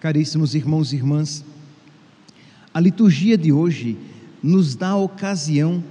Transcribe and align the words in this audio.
Caríssimos 0.00 0.54
irmãos 0.54 0.92
e 0.92 0.96
irmãs, 0.96 1.44
a 2.72 2.78
liturgia 2.78 3.36
de 3.36 3.52
hoje 3.52 3.98
nos 4.40 4.76
dá 4.76 4.90
a 4.90 4.96
ocasião 4.96 5.82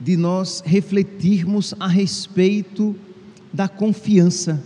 de 0.00 0.16
nós 0.16 0.60
refletirmos 0.66 1.72
a 1.78 1.86
respeito 1.86 2.96
da 3.52 3.68
confiança, 3.68 4.60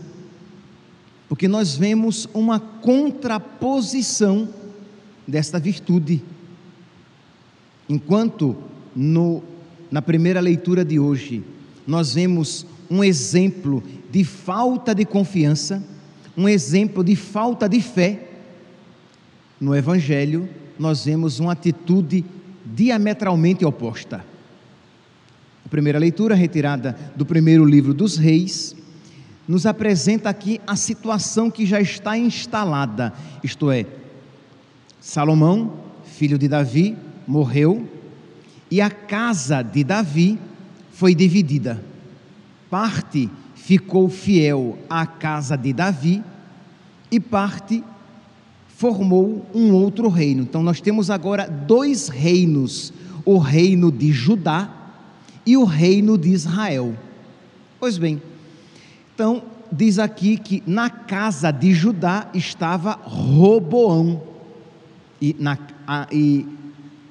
porque 1.29 1.46
nós 1.46 1.77
vemos 1.77 2.27
uma 2.32 2.59
contraposição 2.59 4.48
desta 5.29 5.59
virtude. 5.59 6.23
Enquanto 7.87 8.57
no, 8.95 9.43
na 9.91 10.01
primeira 10.01 10.41
leitura 10.41 10.83
de 10.83 10.99
hoje 10.99 11.45
nós 11.87 12.15
vemos 12.15 12.65
um 12.91 13.05
exemplo 13.05 13.83
de 14.10 14.24
falta 14.24 14.95
de 14.95 15.05
confiança, 15.05 15.84
um 16.34 16.48
exemplo 16.48 17.05
de 17.05 17.15
falta 17.15 17.69
de 17.69 17.83
fé, 17.83 18.26
no 19.60 19.74
Evangelho 19.74 20.48
nós 20.78 21.05
vemos 21.05 21.41
uma 21.41 21.52
atitude 21.52 22.24
diametralmente 22.64 23.64
oposta. 23.64 24.24
A 25.64 25.69
primeira 25.69 25.98
leitura, 25.98 26.34
retirada 26.34 26.97
do 27.16 27.24
primeiro 27.24 27.64
livro 27.64 27.95
dos 27.95 28.16
Reis, 28.16 28.77
nos 29.48 29.64
apresenta 29.64 30.28
aqui 30.28 30.61
a 30.66 30.77
situação 30.77 31.50
que 31.50 31.64
já 31.64 31.80
está 31.80 32.16
instalada, 32.19 33.12
isto 33.42 33.70
é, 33.70 33.87
Salomão, 35.00 35.73
filho 36.05 36.36
de 36.36 36.48
Davi, 36.48 36.97
morreu 37.27 37.88
e 38.70 38.80
a 38.80 38.91
casa 38.91 39.62
de 39.62 39.84
Davi 39.84 40.38
foi 40.91 41.14
dividida. 41.14 41.83
Parte 42.69 43.30
ficou 43.55 44.09
fiel 44.09 44.78
à 44.91 45.06
casa 45.06 45.56
de 45.56 45.72
Davi 45.72 46.22
e 47.11 47.20
parte 47.20 47.84
formou 48.77 49.46
um 49.55 49.72
outro 49.72 50.08
reino. 50.08 50.42
Então 50.42 50.62
nós 50.62 50.80
temos 50.80 51.10
agora 51.10 51.48
dois 51.48 52.08
reinos: 52.08 52.92
o 53.24 53.38
reino 53.38 53.91
de 53.91 54.12
Judá 54.12 54.70
e 55.44 55.56
o 55.56 55.64
reino 55.64 56.19
de 56.19 56.28
Israel. 56.28 56.94
Pois 57.80 57.98
bem, 57.98 58.20
então 59.14 59.42
diz 59.72 59.98
aqui 59.98 60.36
que 60.36 60.62
na 60.66 60.91
casa 60.91 61.50
de 61.50 61.72
Judá 61.72 62.28
estava 62.34 62.92
Roboão 63.02 64.22
e, 65.20 65.34
na, 65.38 65.58
a, 65.86 66.06
e 66.12 66.47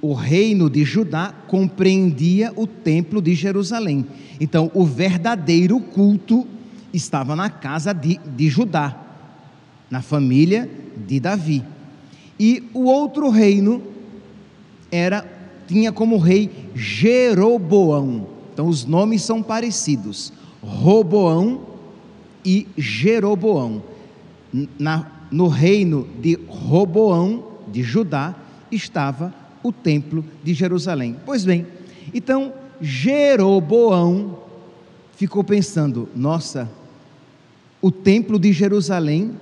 o 0.02 0.13
reino 0.13 0.69
de 0.69 0.83
Judá 0.83 1.33
compreendia 1.47 2.53
o 2.55 2.67
templo 2.67 3.21
de 3.21 3.33
Jerusalém. 3.33 4.05
Então 4.39 4.69
o 4.73 4.86
verdadeiro 4.86 5.80
culto 5.80 6.45
estava 6.93 7.36
na 7.36 7.49
casa 7.49 7.91
de, 7.91 8.19
de 8.36 8.49
Judá, 8.49 9.05
na 9.89 10.02
família 10.02 10.69
de 11.08 11.19
Davi. 11.19 11.64
E 12.39 12.64
o 12.73 12.86
outro 12.86 13.30
reino 13.30 13.81
era 14.92 15.25
tinha 15.67 15.92
como 15.92 16.17
rei 16.17 16.50
Jeroboão. 16.75 18.27
Então 18.53 18.67
os 18.67 18.86
nomes 18.86 19.23
são 19.23 19.42
parecidos. 19.42 20.31
Roboão 20.61 21.61
e 22.44 22.67
Jeroboão. 22.77 23.83
Na, 24.80 25.11
no 25.31 25.47
reino 25.47 26.08
de 26.22 26.39
Roboão 26.47 27.44
de 27.67 27.83
Judá 27.83 28.36
estava 28.72 29.33
o 29.61 29.72
templo 29.72 30.23
de 30.44 30.53
Jerusalém. 30.53 31.16
Pois 31.25 31.44
bem, 31.44 31.66
então 32.14 32.53
Jeroboão 32.80 34.38
ficou 35.16 35.44
pensando: 35.44 36.08
nossa, 36.16 36.70
o 37.81 37.92
templo 37.92 38.39
de 38.39 38.53
Jerusalém 38.53 39.33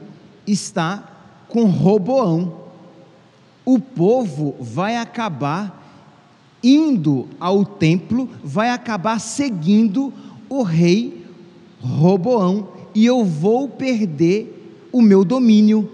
está 0.46 1.10
com 1.48 1.66
Roboão. 1.66 2.64
O 3.66 3.80
povo 3.80 4.56
vai 4.60 4.98
acabar 4.98 5.82
indo 6.64 7.28
ao 7.40 7.66
templo, 7.66 8.30
vai 8.44 8.70
acabar 8.70 9.20
seguindo 9.20 10.14
o 10.50 10.64
rei 10.64 11.26
Roboão 11.80 12.70
e 12.96 13.06
eu 13.06 13.24
vou 13.26 13.68
perder 13.68 14.88
o 14.92 15.02
meu 15.02 15.26
domínio, 15.26 15.92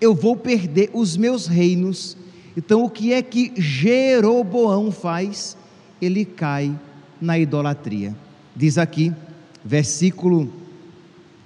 eu 0.00 0.14
vou 0.14 0.36
perder 0.36 0.90
os 0.92 1.16
meus 1.16 1.46
reinos. 1.46 2.16
Então, 2.56 2.84
o 2.84 2.90
que 2.90 3.12
é 3.12 3.22
que 3.22 3.52
Jeroboão 3.56 4.90
faz? 4.90 5.56
Ele 6.00 6.24
cai 6.24 6.76
na 7.20 7.38
idolatria. 7.38 8.16
Diz 8.56 8.78
aqui, 8.78 9.12
versículo 9.64 10.50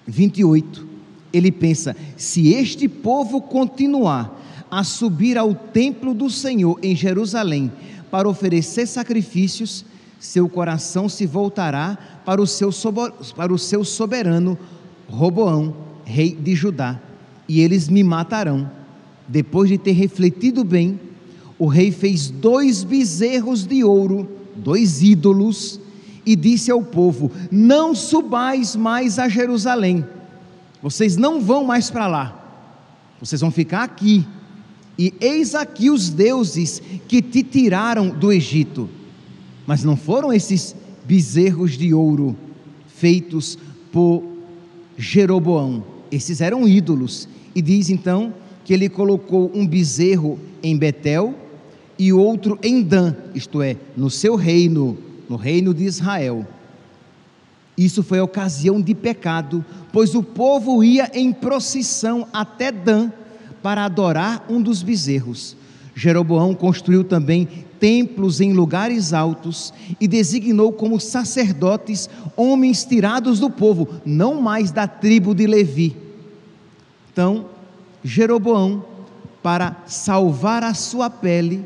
28 0.07 0.94
ele 1.35 1.51
pensa: 1.51 1.97
se 2.17 2.53
este 2.53 2.89
povo 2.89 3.41
continuar 3.41 4.41
a 4.71 4.85
subir 4.85 5.37
ao 5.37 5.55
templo 5.55 6.15
do 6.15 6.31
Senhor 6.31 6.79
em 6.83 6.95
Jerusalém 6.95 7.71
para 8.11 8.29
oferecer 8.29 8.87
sacrifícios, 8.87 9.85
seu 10.21 10.49
coração 10.49 11.09
se 11.09 11.27
voltará 11.27 11.99
para 12.25 12.41
o 12.41 12.47
seu, 12.47 12.71
para 13.37 13.53
o 13.53 13.59
seu 13.59 13.85
soberano 13.85 14.57
Roboão, 15.09 15.75
rei 16.05 16.35
de 16.35 16.55
Judá, 16.55 17.01
e 17.49 17.61
eles 17.61 17.89
me 17.89 18.03
matarão. 18.03 18.71
Depois 19.27 19.69
de 19.69 19.77
ter 19.77 19.93
refletido 19.93 20.63
bem, 20.65 20.99
o 21.59 21.67
rei 21.67 21.91
fez 21.91 22.31
dois 22.31 22.85
bezerros 22.85 23.67
de 23.67 23.83
ouro, 23.83 24.29
dois 24.55 25.03
ídolos, 25.03 25.81
e 26.25 26.37
disse 26.37 26.71
ao 26.71 26.83
povo: 26.83 27.31
Não 27.51 27.95
subais 27.95 28.77
mais 28.77 29.19
a 29.19 29.29
Jerusalém 29.29 30.05
vocês 30.85 31.17
não 31.17 31.41
vão 31.41 31.65
mais 31.65 31.89
para 31.89 32.07
lá, 32.07 32.45
vocês 33.19 33.41
vão 33.41 33.51
ficar 33.51 33.85
aqui. 33.85 34.27
E 34.99 35.15
eis 35.19 35.55
aqui 35.55 35.89
os 35.89 36.11
deuses 36.11 36.83
que 37.09 37.23
te 37.23 37.43
tiraram 37.43 38.11
do 38.11 38.31
Egito. 38.31 38.91
Mas 39.67 39.83
não 39.83 39.97
foram 39.97 40.31
esses 40.31 40.77
bezerros 41.07 41.73
de 41.79 41.95
ouro 41.95 42.37
feitos 42.87 43.59
por 43.91 44.23
Jeroboão. 44.99 45.83
Esses 46.13 46.43
eram 46.43 46.69
ídolos. 46.69 47.31
E 47.55 47.63
diz 47.63 47.89
então 47.89 48.35
que 48.63 48.75
ele 48.75 48.91
colocou 48.91 49.51
um 49.55 49.67
bezerro 49.67 50.39
em 50.63 50.77
Betel 50.77 51.35
e 51.99 52.13
outro 52.13 52.59
em 52.63 52.83
Dan, 52.83 53.15
isto 53.35 53.63
é, 53.63 53.79
no 53.97 54.11
seu 54.11 54.37
reino, 54.37 54.99
no 55.31 55.37
reino 55.37 55.73
de 55.73 55.85
Israel. 55.85 56.47
Isso 57.77 58.03
foi 58.03 58.21
ocasião 58.21 58.81
de 58.81 58.95
pecado, 58.95 59.65
pois 59.93 60.15
o 60.15 60.23
povo 60.23 60.85
ia 60.85 61.11
em 61.13 61.33
procissão 61.33 62.27
até 62.33 62.71
Dan 62.71 63.11
para 63.63 63.85
adorar 63.85 64.45
um 64.49 64.63
dos 64.63 64.83
bezerros. 64.83 65.57
Jeroboão 65.95 66.55
construiu 66.55 67.03
também 67.03 67.49
templos 67.81 68.41
em 68.41 68.53
lugares 68.53 69.13
altos 69.13 69.73
e 70.01 70.07
designou 70.07 70.73
como 70.73 71.01
sacerdotes 71.01 72.09
homens 72.37 72.85
tirados 72.85 73.41
do 73.41 73.51
povo, 73.51 73.89
não 74.05 74.41
mais 74.41 74.71
da 74.71 74.87
tribo 74.87 75.35
de 75.35 75.47
Levi. 75.47 75.97
Então, 77.13 77.47
Jeroboão, 78.03 78.85
para 79.43 79.77
salvar 79.87 80.63
a 80.63 80.75
sua 80.75 81.11
pele, 81.11 81.65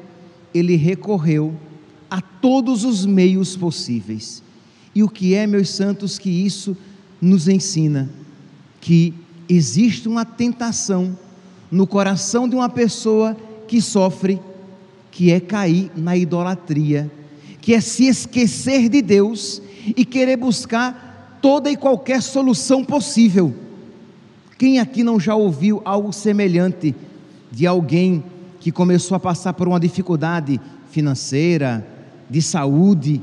ele 0.55 0.77
recorreu 0.77 1.55
a 2.11 2.21
todos 2.21 2.85
os 2.85 3.05
meios 3.05 3.57
possíveis 3.57 4.43
e 4.99 5.03
o 5.05 5.09
que 5.09 5.33
é, 5.33 5.47
meus 5.47 5.71
santos, 5.71 6.19
que 6.19 6.29
isso 6.29 6.77
nos 7.21 7.47
ensina? 7.47 8.11
Que 8.81 9.15
existe 9.49 10.09
uma 10.09 10.25
tentação 10.25 11.17
no 11.71 11.87
coração 11.87 12.49
de 12.49 12.57
uma 12.57 12.69
pessoa 12.69 13.37
que 13.69 13.81
sofre, 13.81 14.41
que 15.13 15.31
é 15.31 15.39
cair 15.39 15.89
na 15.95 16.17
idolatria, 16.17 17.09
que 17.61 17.75
é 17.75 17.81
se 17.81 18.09
esquecer 18.09 18.89
de 18.89 19.01
Deus 19.01 19.63
e 19.97 20.05
querer 20.05 20.37
buscar 20.37 21.39
toda 21.41 21.71
e 21.71 21.77
qualquer 21.77 22.21
solução 22.21 22.85
possível. 22.85 23.55
Quem 24.59 24.81
aqui 24.81 25.05
não 25.05 25.21
já 25.21 25.37
ouviu 25.37 25.81
algo 25.85 26.13
semelhante 26.13 26.93
de 27.53 27.69
alguém 27.69 28.25
que 28.59 28.73
começou 28.73 29.15
a 29.15 29.21
passar 29.21 29.53
por 29.53 29.69
uma 29.69 29.79
dificuldade 29.79 30.61
financeira, 30.91 31.87
de 32.29 32.43
saúde, 32.43 33.23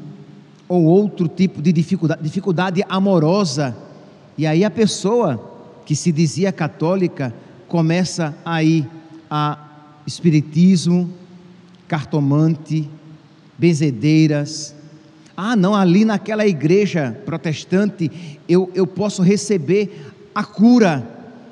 ou 0.67 0.83
outro 0.83 1.27
tipo 1.27 1.62
de 1.62 1.71
dificuldade, 1.71 2.23
dificuldade 2.23 2.83
amorosa, 2.89 3.75
e 4.38 4.45
aí 4.45 4.63
a 4.63 4.71
pessoa 4.71 5.53
que 5.85 5.95
se 5.95 6.12
dizia 6.12 6.51
católica 6.51 7.33
começa 7.67 8.35
aí 8.44 8.85
a 9.29 9.57
espiritismo, 10.06 11.09
cartomante, 11.88 12.89
benzedeiras. 13.57 14.75
Ah, 15.38 15.56
não, 15.56 15.75
ali 15.75 16.06
naquela 16.06 16.45
igreja 16.45 17.17
protestante 17.25 18.39
eu, 18.47 18.71
eu 18.73 18.88
posso 18.88 19.21
receber 19.21 20.13
a 20.33 20.44
cura. 20.44 21.07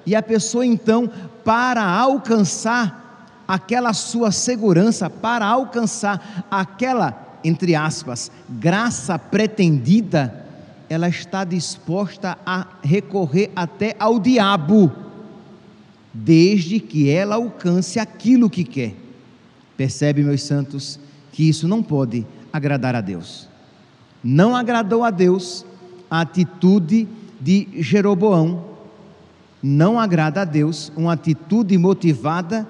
E 0.06 0.16
a 0.16 0.22
pessoa 0.22 0.66
então, 0.66 1.10
para 1.46 1.84
alcançar 1.84 3.44
aquela 3.48 3.94
sua 3.94 4.32
segurança, 4.32 5.10
para 5.10 5.46
alcançar 5.46 6.46
aquela 6.50 7.23
entre 7.44 7.76
aspas, 7.76 8.32
graça 8.50 9.18
pretendida, 9.20 10.46
ela 10.90 11.10
está 11.10 11.44
disposta 11.44 12.38
a 12.46 12.68
recorrer 12.84 13.52
até 13.56 13.96
ao 14.00 14.20
diabo. 14.20 14.92
desde 16.14 16.80
que 16.80 17.10
ela 17.10 17.36
alcance 17.36 18.00
aquilo 18.00 18.50
que 18.50 18.64
quer. 18.64 18.94
Percebe, 19.76 20.24
meus 20.24 20.44
santos, 20.44 21.00
que 21.32 21.50
isso 21.50 21.68
não 21.68 21.82
pode 21.82 22.26
agradar 22.52 22.96
a 22.96 23.02
Deus. 23.02 23.50
Não 24.24 24.56
agradou 24.56 25.04
a 25.04 25.10
Deus 25.10 25.66
a 26.10 26.22
atitude 26.22 27.08
de 27.42 27.68
Jeroboão, 27.80 28.64
não 29.62 30.00
agrada 30.00 30.42
a 30.42 30.46
Deus 30.46 30.92
uma 30.96 31.14
atitude 31.14 31.78
motivada 31.78 32.68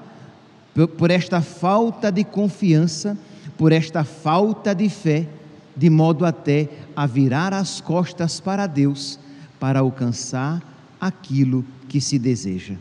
por 0.98 1.12
esta 1.12 1.42
falta 1.42 2.12
de 2.12 2.24
confiança, 2.24 3.18
por 3.58 3.72
esta 3.72 4.04
falta 4.04 4.74
de 4.74 4.90
fé, 4.90 5.28
de 5.76 5.90
modo 5.90 6.26
até 6.26 6.70
a 6.96 7.06
virar 7.06 7.54
as 7.54 7.82
costas 7.82 8.40
para 8.40 8.68
Deus 8.68 9.20
para 9.60 9.80
alcançar 9.80 10.62
aquilo 11.00 11.66
que 11.88 12.02
se 12.02 12.20
deseja. 12.20 12.76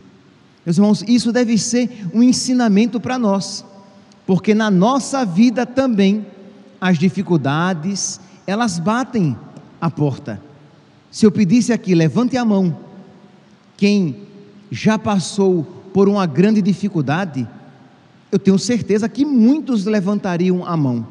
Meus 0.65 0.77
irmãos, 0.77 1.03
isso 1.07 1.31
deve 1.31 1.57
ser 1.57 2.07
um 2.13 2.23
ensinamento 2.23 2.99
para 2.99 3.17
nós, 3.17 3.65
porque 4.25 4.53
na 4.53 4.71
nossa 4.71 5.25
vida 5.25 5.65
também 5.65 6.25
as 6.79 6.97
dificuldades, 6.99 8.19
elas 8.45 8.79
batem 8.79 9.37
a 9.79 9.89
porta. 9.89 10.41
Se 11.09 11.25
eu 11.25 11.31
pedisse 11.31 11.71
aqui, 11.71 11.95
levante 11.95 12.35
a 12.35 12.43
mão, 12.43 12.77
quem 13.77 14.17
já 14.71 14.99
passou 14.99 15.63
por 15.93 16.09
uma 16.09 16.25
grande 16.25 16.61
dificuldade, 16.61 17.47
eu 18.33 18.39
tenho 18.39 18.57
certeza 18.57 19.07
que 19.07 19.23
muitos 19.23 19.85
levantariam 19.85 20.65
a 20.65 20.75
mão. 20.75 21.07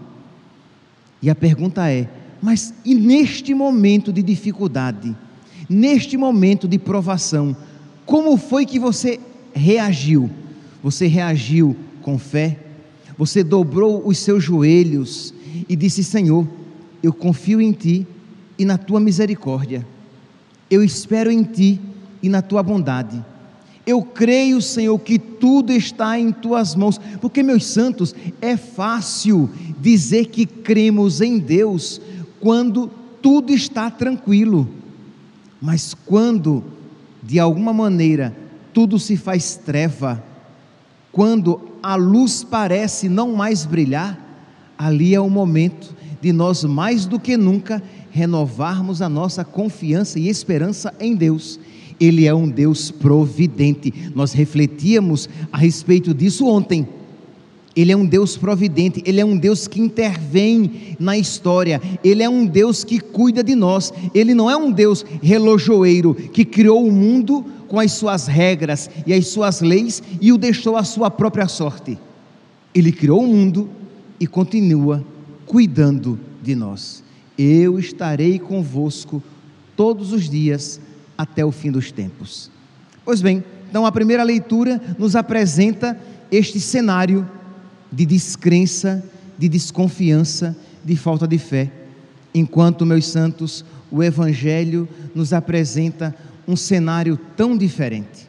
E 1.22 1.30
a 1.30 1.36
pergunta 1.36 1.88
é: 1.88 2.10
mas 2.42 2.74
e 2.84 2.96
neste 2.96 3.54
momento 3.54 4.12
de 4.12 4.20
dificuldade, 4.24 5.16
neste 5.68 6.16
momento 6.16 6.66
de 6.66 6.80
provação, 6.80 7.56
como 8.04 8.36
foi 8.36 8.66
que 8.66 8.76
você 8.76 9.20
reagiu? 9.54 10.28
Você 10.82 11.06
reagiu 11.06 11.76
com 12.02 12.18
fé? 12.18 12.58
Você 13.16 13.44
dobrou 13.44 14.04
os 14.04 14.18
seus 14.18 14.42
joelhos 14.42 15.32
e 15.68 15.76
disse: 15.76 16.02
Senhor, 16.02 16.44
eu 17.04 17.12
confio 17.12 17.60
em 17.60 17.70
Ti 17.70 18.04
e 18.58 18.64
na 18.64 18.76
Tua 18.76 18.98
misericórdia. 18.98 19.86
Eu 20.68 20.82
espero 20.82 21.30
em 21.30 21.44
Ti 21.44 21.80
e 22.20 22.28
na 22.28 22.42
Tua 22.42 22.64
bondade. 22.64 23.24
Eu 23.86 24.02
creio, 24.02 24.62
Senhor, 24.62 24.96
que 24.98 25.18
tudo 25.18 25.72
está 25.72 26.18
em 26.18 26.30
tuas 26.30 26.74
mãos, 26.76 27.00
porque, 27.20 27.42
meus 27.42 27.66
santos, 27.66 28.14
é 28.40 28.56
fácil 28.56 29.50
dizer 29.80 30.26
que 30.26 30.46
cremos 30.46 31.20
em 31.20 31.38
Deus 31.38 32.00
quando 32.40 32.88
tudo 33.20 33.52
está 33.52 33.90
tranquilo, 33.90 34.68
mas 35.60 35.94
quando, 35.94 36.62
de 37.22 37.40
alguma 37.40 37.72
maneira, 37.72 38.36
tudo 38.72 38.98
se 38.98 39.16
faz 39.16 39.56
treva, 39.56 40.22
quando 41.10 41.60
a 41.82 41.96
luz 41.96 42.44
parece 42.44 43.08
não 43.08 43.32
mais 43.32 43.66
brilhar, 43.66 44.18
ali 44.78 45.14
é 45.14 45.20
o 45.20 45.28
momento 45.28 45.94
de 46.20 46.32
nós, 46.32 46.62
mais 46.62 47.04
do 47.04 47.18
que 47.18 47.36
nunca, 47.36 47.82
renovarmos 48.12 49.02
a 49.02 49.08
nossa 49.08 49.44
confiança 49.44 50.20
e 50.20 50.28
esperança 50.28 50.94
em 51.00 51.16
Deus 51.16 51.58
ele 52.00 52.26
é 52.26 52.34
um 52.34 52.48
Deus 52.48 52.90
providente. 52.90 53.92
Nós 54.14 54.32
refletíamos 54.32 55.28
a 55.52 55.58
respeito 55.58 56.12
disso 56.12 56.46
ontem. 56.46 56.86
Ele 57.74 57.90
é 57.90 57.96
um 57.96 58.04
Deus 58.04 58.36
providente, 58.36 59.02
Ele 59.06 59.20
é 59.20 59.24
um 59.24 59.36
Deus 59.36 59.66
que 59.66 59.80
intervém 59.80 60.94
na 61.00 61.16
história, 61.16 61.80
Ele 62.04 62.22
é 62.22 62.28
um 62.28 62.44
Deus 62.44 62.84
que 62.84 63.00
cuida 63.00 63.42
de 63.42 63.54
nós, 63.54 63.92
Ele 64.14 64.34
não 64.34 64.50
é 64.50 64.56
um 64.56 64.70
Deus 64.70 65.04
relojoeiro 65.22 66.14
que 66.14 66.44
criou 66.44 66.86
o 66.86 66.92
mundo 66.92 67.44
com 67.68 67.80
as 67.80 67.92
suas 67.92 68.26
regras 68.26 68.90
e 69.06 69.14
as 69.14 69.28
suas 69.28 69.62
leis 69.62 70.02
e 70.20 70.30
o 70.32 70.36
deixou 70.36 70.76
à 70.76 70.84
sua 70.84 71.10
própria 71.10 71.48
sorte. 71.48 71.98
Ele 72.74 72.92
criou 72.92 73.22
o 73.22 73.26
mundo 73.26 73.70
e 74.20 74.26
continua 74.26 75.02
cuidando 75.46 76.20
de 76.42 76.54
nós. 76.54 77.02
Eu 77.38 77.78
estarei 77.78 78.38
convosco 78.38 79.22
todos 79.74 80.12
os 80.12 80.28
dias 80.28 80.78
até 81.22 81.44
o 81.44 81.52
fim 81.52 81.70
dos 81.70 81.92
tempos. 81.92 82.50
Pois 83.04 83.22
bem, 83.22 83.44
então 83.70 83.86
a 83.86 83.92
primeira 83.92 84.22
leitura 84.24 84.80
nos 84.98 85.14
apresenta 85.14 85.98
este 86.30 86.60
cenário 86.60 87.28
de 87.90 88.04
descrença, 88.04 89.04
de 89.38 89.48
desconfiança, 89.48 90.56
de 90.84 90.96
falta 90.96 91.26
de 91.26 91.38
fé, 91.38 91.70
enquanto, 92.34 92.84
meus 92.84 93.06
santos, 93.06 93.64
o 93.90 94.02
Evangelho 94.02 94.88
nos 95.14 95.32
apresenta 95.32 96.14
um 96.46 96.56
cenário 96.56 97.16
tão 97.36 97.56
diferente. 97.56 98.28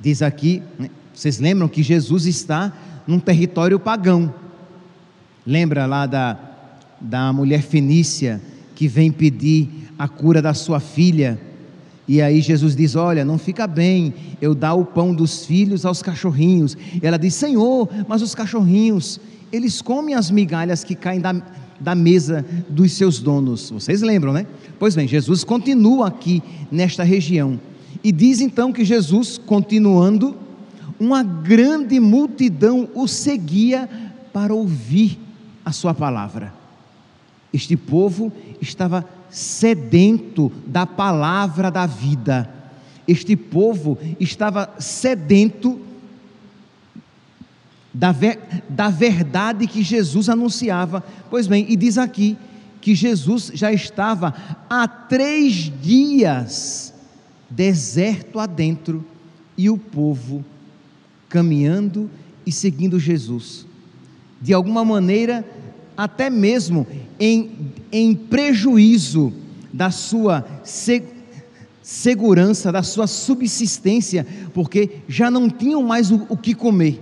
Diz 0.00 0.22
aqui, 0.22 0.62
né, 0.78 0.88
vocês 1.12 1.38
lembram 1.38 1.68
que 1.68 1.82
Jesus 1.82 2.24
está 2.24 2.72
num 3.06 3.20
território 3.20 3.78
pagão. 3.78 4.32
Lembra 5.46 5.84
lá 5.84 6.06
da, 6.06 6.38
da 6.98 7.32
mulher 7.32 7.62
fenícia 7.62 8.40
que 8.74 8.88
vem 8.88 9.12
pedir 9.12 9.68
a 9.98 10.08
cura 10.08 10.40
da 10.40 10.54
sua 10.54 10.80
filha 10.80 11.38
e 12.12 12.20
aí 12.20 12.40
Jesus 12.40 12.74
diz: 12.74 12.96
Olha, 12.96 13.24
não 13.24 13.38
fica 13.38 13.68
bem 13.68 14.12
eu 14.42 14.52
dar 14.52 14.74
o 14.74 14.84
pão 14.84 15.14
dos 15.14 15.46
filhos 15.46 15.86
aos 15.86 16.02
cachorrinhos. 16.02 16.76
E 17.00 17.06
ela 17.06 17.16
diz: 17.16 17.34
Senhor, 17.34 17.88
mas 18.08 18.20
os 18.20 18.34
cachorrinhos, 18.34 19.20
eles 19.52 19.80
comem 19.80 20.16
as 20.16 20.28
migalhas 20.28 20.82
que 20.82 20.96
caem 20.96 21.20
da, 21.20 21.40
da 21.78 21.94
mesa 21.94 22.44
dos 22.68 22.90
seus 22.94 23.20
donos. 23.20 23.70
Vocês 23.70 24.02
lembram, 24.02 24.32
né? 24.32 24.44
Pois 24.76 24.96
bem, 24.96 25.06
Jesus 25.06 25.44
continua 25.44 26.08
aqui 26.08 26.42
nesta 26.68 27.04
região. 27.04 27.60
E 28.02 28.10
diz 28.10 28.40
então 28.40 28.72
que 28.72 28.84
Jesus, 28.84 29.38
continuando, 29.38 30.36
uma 30.98 31.22
grande 31.22 32.00
multidão 32.00 32.88
o 32.92 33.06
seguia 33.06 33.88
para 34.32 34.52
ouvir 34.52 35.16
a 35.64 35.70
sua 35.70 35.94
palavra. 35.94 36.59
Este 37.52 37.76
povo 37.76 38.32
estava 38.60 39.04
sedento 39.28 40.52
da 40.66 40.86
palavra 40.86 41.70
da 41.70 41.86
vida. 41.86 42.48
Este 43.06 43.34
povo 43.36 43.98
estava 44.18 44.72
sedento 44.78 45.80
da, 47.92 48.12
ver, 48.12 48.38
da 48.68 48.88
verdade 48.88 49.66
que 49.66 49.82
Jesus 49.82 50.28
anunciava. 50.28 51.04
Pois 51.28 51.46
bem, 51.46 51.66
e 51.68 51.76
diz 51.76 51.98
aqui 51.98 52.36
que 52.80 52.94
Jesus 52.94 53.50
já 53.54 53.72
estava 53.72 54.34
há 54.68 54.86
três 54.86 55.72
dias 55.82 56.94
deserto 57.48 58.38
adentro 58.38 59.04
e 59.58 59.68
o 59.68 59.76
povo 59.76 60.44
caminhando 61.28 62.08
e 62.46 62.52
seguindo 62.52 62.98
Jesus. 62.98 63.66
De 64.40 64.54
alguma 64.54 64.84
maneira, 64.84 65.44
até 66.00 66.30
mesmo 66.30 66.86
em, 67.18 67.50
em 67.92 68.14
prejuízo 68.14 69.34
da 69.70 69.90
sua 69.90 70.46
se, 70.64 71.02
segurança, 71.82 72.72
da 72.72 72.82
sua 72.82 73.06
subsistência, 73.06 74.26
porque 74.54 75.00
já 75.06 75.30
não 75.30 75.50
tinham 75.50 75.82
mais 75.82 76.10
o, 76.10 76.26
o 76.30 76.38
que 76.38 76.54
comer. 76.54 76.98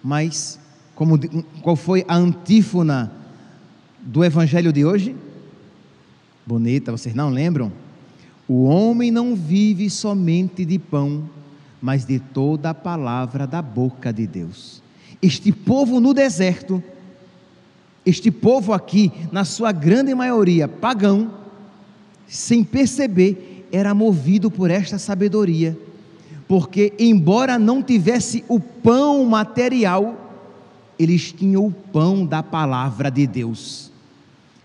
Mas, 0.00 0.56
como, 0.94 1.18
qual 1.62 1.74
foi 1.74 2.04
a 2.06 2.14
antífona 2.14 3.10
do 4.00 4.24
evangelho 4.24 4.72
de 4.72 4.84
hoje? 4.84 5.16
Bonita, 6.46 6.92
vocês 6.92 7.16
não 7.16 7.28
lembram? 7.28 7.72
O 8.46 8.62
homem 8.62 9.10
não 9.10 9.34
vive 9.34 9.90
somente 9.90 10.64
de 10.64 10.78
pão, 10.78 11.28
mas 11.80 12.04
de 12.04 12.20
toda 12.20 12.70
a 12.70 12.74
palavra 12.74 13.48
da 13.48 13.60
boca 13.60 14.12
de 14.12 14.28
Deus. 14.28 14.80
Este 15.20 15.50
povo 15.50 15.98
no 15.98 16.14
deserto 16.14 16.80
este 18.04 18.30
povo 18.30 18.72
aqui, 18.72 19.12
na 19.30 19.44
sua 19.44 19.70
grande 19.72 20.14
maioria 20.14 20.66
pagão, 20.66 21.32
sem 22.26 22.64
perceber, 22.64 23.68
era 23.70 23.94
movido 23.94 24.50
por 24.50 24.70
esta 24.70 24.98
sabedoria, 24.98 25.78
porque, 26.48 26.92
embora 26.98 27.58
não 27.58 27.82
tivesse 27.82 28.44
o 28.48 28.58
pão 28.58 29.24
material, 29.24 30.44
eles 30.98 31.32
tinham 31.32 31.66
o 31.66 31.70
pão 31.70 32.26
da 32.26 32.42
palavra 32.42 33.10
de 33.10 33.26
Deus. 33.26 33.90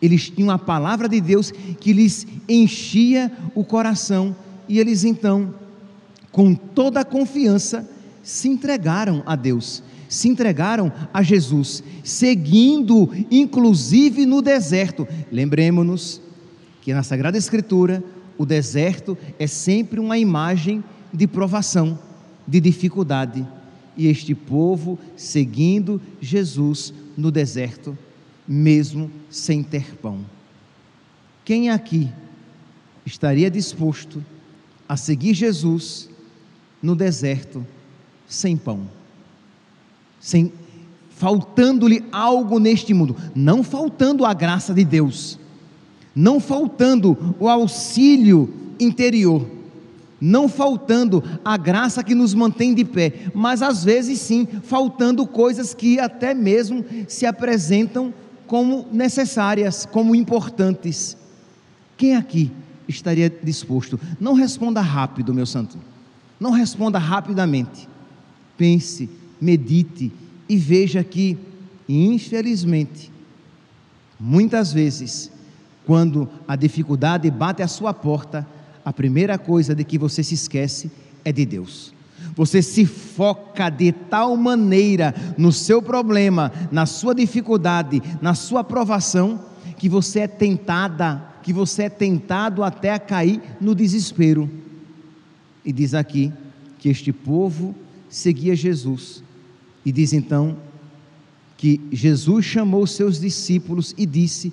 Eles 0.02 0.30
tinham 0.30 0.52
a 0.52 0.60
palavra 0.60 1.08
de 1.08 1.22
Deus 1.22 1.52
que 1.80 1.94
lhes 1.94 2.28
enchia 2.50 3.32
o 3.56 3.64
coração, 3.64 4.36
e 4.68 4.80
eles 4.80 5.04
então, 5.04 5.54
com 6.32 6.54
toda 6.54 7.00
a 7.00 7.06
confiança, 7.06 7.90
se 8.22 8.50
entregaram 8.50 9.24
a 9.26 9.36
Deus 9.36 9.82
se 10.10 10.28
entregaram 10.30 10.92
a 11.14 11.22
Jesus, 11.22 11.84
seguindo 12.04 13.10
inclusive 13.30 14.26
no 14.26 14.42
deserto. 14.42 15.08
Lembremos-nos 15.32 16.22
que 16.82 16.94
na 16.94 17.04
Sagrada 17.04 17.38
Escritura 17.38 18.04
o 18.38 18.46
deserto 18.46 19.18
é 19.38 19.48
sempre 19.48 20.00
uma 20.00 20.18
imagem 20.18 20.84
de 21.12 21.28
provação, 21.28 21.98
de 22.48 22.60
dificuldade. 22.60 23.46
E 23.96 24.08
este 24.08 24.36
povo 24.36 25.00
seguindo 25.16 26.00
Jesus 26.22 26.94
no 27.18 27.32
deserto, 27.32 27.98
mesmo 28.48 29.10
sem 29.30 29.64
ter 29.64 29.96
pão. 29.96 30.20
Quem 31.44 31.70
aqui 31.70 32.10
estaria 33.06 33.50
disposto 33.50 34.24
a 34.88 34.96
seguir 34.96 35.34
Jesus 35.34 36.10
no 36.82 36.96
deserto, 36.96 37.66
sem 38.28 38.56
pão, 38.56 38.88
sem 40.20 40.52
faltando-lhe 41.10 42.06
algo 42.12 42.60
neste 42.60 42.94
mundo, 42.94 43.16
não 43.34 43.64
faltando 43.64 44.24
a 44.24 44.36
graça 44.36 44.72
de 44.72 44.86
Deus, 44.86 45.40
não 46.16 46.40
faltando 46.40 47.36
o 47.40 47.50
auxílio 47.50 48.54
interior, 48.80 49.48
não 50.22 50.48
faltando 50.48 51.24
a 51.44 51.58
graça 51.58 52.04
que 52.04 52.14
nos 52.14 52.36
mantém 52.36 52.74
de 52.74 52.86
pé, 52.86 53.32
mas 53.34 53.64
às 53.64 53.84
vezes 53.84 54.20
sim, 54.20 54.48
faltando 54.64 55.26
coisas 55.26 55.74
que 55.74 56.00
até 56.00 56.36
mesmo 56.36 56.86
se 57.08 57.26
apresentam 57.26 58.14
como 58.46 58.88
necessárias, 58.92 59.88
como 59.88 60.16
importantes. 60.16 61.18
Quem 61.98 62.16
aqui 62.16 62.52
estaria 62.88 63.30
disposto? 63.30 64.00
Não 64.20 64.34
responda 64.34 64.82
rápido, 64.82 65.34
meu 65.34 65.46
santo. 65.46 65.78
Não 66.40 66.52
responda 66.52 67.00
rapidamente. 67.00 67.90
Pense, 68.56 69.10
medite 69.40 70.12
e 70.48 70.58
veja 70.58 71.04
que, 71.04 71.38
infelizmente, 71.88 73.12
muitas 74.20 74.72
vezes, 74.74 75.32
quando 75.86 76.30
a 76.48 76.56
dificuldade 76.56 77.30
bate 77.30 77.62
à 77.62 77.68
sua 77.68 77.94
porta, 77.94 78.48
a 78.84 78.94
primeira 78.94 79.38
coisa 79.38 79.76
de 79.76 79.84
que 79.84 79.98
você 79.98 80.24
se 80.24 80.34
esquece 80.34 80.92
é 81.24 81.32
de 81.32 81.46
Deus. 81.46 81.94
Você 82.36 82.62
se 82.62 82.86
foca 82.86 83.70
de 83.70 83.92
tal 83.92 84.36
maneira 84.38 85.14
no 85.38 85.52
seu 85.52 85.82
problema, 85.82 86.52
na 86.72 86.86
sua 86.86 87.14
dificuldade, 87.14 88.02
na 88.22 88.34
sua 88.34 88.64
provação, 88.64 89.44
que 89.78 89.88
você 89.88 90.22
é 90.22 90.28
tentada, 90.28 91.24
que 91.44 91.54
você 91.54 91.84
é 91.84 91.90
tentado 91.90 92.64
até 92.64 92.92
a 92.92 93.00
cair 93.00 93.42
no 93.60 93.76
desespero. 93.76 94.50
E 95.64 95.72
diz 95.72 95.94
aqui 95.94 96.32
que 96.80 96.90
este 96.90 97.12
povo 97.12 97.76
seguia 98.10 98.56
Jesus. 98.56 99.24
E 99.88 99.92
diz 99.94 100.12
então 100.12 100.58
que 101.56 101.80
Jesus 101.94 102.44
chamou 102.44 102.86
seus 102.86 103.22
discípulos 103.22 103.96
e 103.98 104.06
disse: 104.06 104.52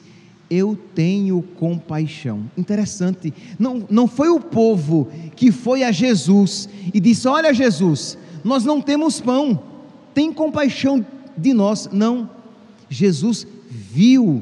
eu 0.48 0.78
tenho 0.94 1.42
compaixão. 1.42 2.48
Interessante, 2.56 3.34
não, 3.58 3.84
não 3.90 4.06
foi 4.06 4.28
o 4.28 4.38
povo 4.38 5.08
que 5.34 5.50
foi 5.50 5.82
a 5.82 5.90
Jesus 5.90 6.68
e 6.92 7.00
disse: 7.00 7.26
Olha, 7.26 7.52
Jesus, 7.52 8.16
nós 8.44 8.64
não 8.64 8.80
temos 8.80 9.20
pão, 9.20 9.60
tem 10.14 10.32
compaixão 10.32 11.04
de 11.36 11.52
nós. 11.52 11.88
Não, 11.92 12.30
Jesus 12.88 13.44
viu, 13.68 14.40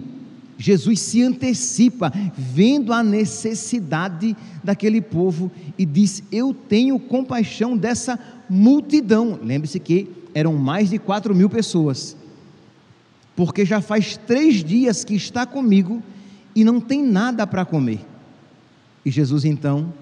Jesus 0.59 1.01
se 1.01 1.23
antecipa, 1.23 2.13
vendo 2.37 2.93
a 2.93 3.03
necessidade 3.03 4.37
daquele 4.63 5.01
povo 5.01 5.51
e 5.79 5.87
diz: 5.87 6.23
Eu 6.31 6.53
tenho 6.53 6.99
compaixão 6.99 7.79
dessa 7.79 8.19
multidão. 8.51 9.39
Lembre-se 9.43 9.81
que 9.81 10.21
eram 10.35 10.55
mais 10.55 10.91
de 10.91 10.99
quatro 10.99 11.35
mil 11.35 11.49
pessoas 11.49 12.17
porque 13.35 13.65
já 13.65 13.81
faz 13.81 14.17
três 14.17 14.63
dias 14.63 15.05
que 15.05 15.15
está 15.15 15.47
comigo 15.47 16.03
e 16.55 16.65
não 16.65 16.81
tem 16.81 17.03
nada 17.03 17.47
para 17.47 17.65
comer. 17.65 18.05
E 19.05 19.11
Jesus 19.11 19.45
então 19.45 19.93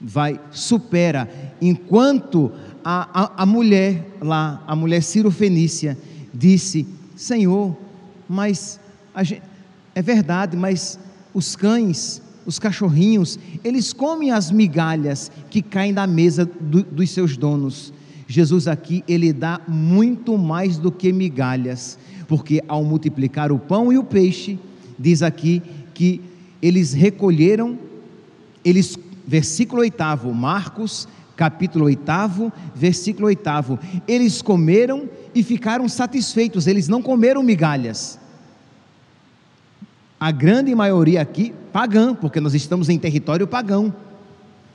vai, 0.00 0.40
supera, 0.50 1.30
enquanto 1.60 2.50
a, 2.84 3.22
a, 3.22 3.42
a 3.42 3.46
mulher 3.46 4.16
lá, 4.20 4.62
a 4.66 4.74
mulher 4.74 5.02
Ciro 5.02 5.30
Fenícia, 5.30 5.96
disse: 6.32 6.86
Senhor, 7.14 7.76
mas 8.28 8.80
gente, 9.22 9.42
é 9.94 10.02
verdade, 10.02 10.56
mas 10.56 10.98
os 11.34 11.54
cães, 11.54 12.20
os 12.46 12.58
cachorrinhos, 12.58 13.38
eles 13.62 13.92
comem 13.92 14.32
as 14.32 14.50
migalhas 14.50 15.30
que 15.50 15.62
caem 15.62 15.92
da 15.92 16.06
mesa 16.06 16.44
do, 16.44 16.82
dos 16.82 17.10
seus 17.10 17.36
donos. 17.36 17.92
Jesus 18.32 18.66
aqui, 18.66 19.04
ele 19.06 19.32
dá 19.32 19.60
muito 19.68 20.38
mais 20.38 20.78
do 20.78 20.90
que 20.90 21.12
migalhas 21.12 21.98
porque 22.32 22.62
ao 22.66 22.82
multiplicar 22.82 23.52
o 23.52 23.58
pão 23.58 23.92
e 23.92 23.98
o 23.98 24.02
peixe, 24.02 24.58
diz 24.98 25.22
aqui 25.22 25.62
que 25.92 26.18
eles 26.62 26.94
recolheram, 26.94 27.78
eles, 28.64 28.98
versículo 29.26 29.82
8, 29.82 30.32
Marcos, 30.32 31.06
capítulo 31.36 31.84
8, 31.84 32.50
versículo 32.74 33.26
8, 33.26 33.78
eles 34.08 34.40
comeram 34.40 35.10
e 35.34 35.42
ficaram 35.42 35.86
satisfeitos, 35.90 36.66
eles 36.66 36.88
não 36.88 37.02
comeram 37.02 37.42
migalhas. 37.42 38.18
A 40.18 40.30
grande 40.30 40.74
maioria 40.74 41.20
aqui, 41.20 41.52
pagã, 41.70 42.14
porque 42.14 42.40
nós 42.40 42.54
estamos 42.54 42.88
em 42.88 42.98
território 42.98 43.46
pagão. 43.46 43.92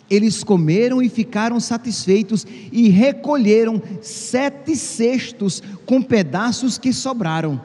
Eles 0.09 0.43
comeram 0.43 1.01
e 1.01 1.09
ficaram 1.09 1.59
satisfeitos 1.59 2.45
e 2.71 2.89
recolheram 2.89 3.81
sete 4.01 4.75
cestos 4.75 5.61
com 5.85 6.01
pedaços 6.01 6.77
que 6.77 6.93
sobraram. 6.93 7.61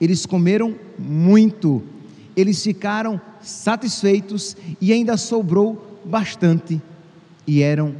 Eles 0.00 0.26
comeram 0.26 0.74
muito, 0.98 1.82
eles 2.36 2.62
ficaram 2.62 3.20
satisfeitos 3.40 4.56
e 4.80 4.92
ainda 4.92 5.16
sobrou 5.16 6.00
bastante. 6.04 6.80
E 7.46 7.62
eram 7.62 7.94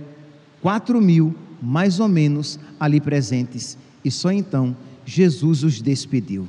quatro 0.61 1.01
mil, 1.01 1.35
mais 1.63 2.01
ou 2.01 2.09
menos, 2.09 2.59
ali 2.79 3.01
presentes. 3.01 3.79
E 4.05 4.11
só 4.11 4.33
então 4.33 4.77
Jesus 5.05 5.63
os 5.63 5.81
despediu. 5.81 6.49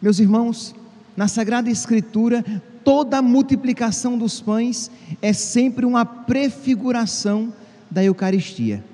Meus 0.00 0.18
irmãos, 0.18 0.74
na 1.16 1.28
Sagrada 1.28 1.70
Escritura, 1.70 2.44
toda 2.86 3.18
a 3.18 3.22
multiplicação 3.22 4.16
dos 4.16 4.40
pães 4.40 4.92
é 5.20 5.32
sempre 5.32 5.84
uma 5.84 6.06
prefiguração 6.06 7.52
da 7.90 8.04
Eucaristia. 8.04 8.84